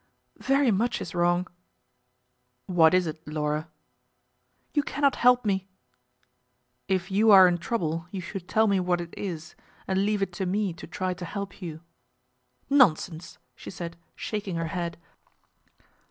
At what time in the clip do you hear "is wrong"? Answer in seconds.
0.99-1.45